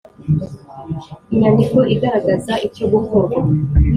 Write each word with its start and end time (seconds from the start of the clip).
Inyandiko 1.33 1.79
igaragaza 1.93 2.53
icyogukorwa. 2.67 3.37